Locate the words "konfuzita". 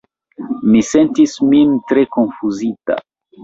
2.19-3.01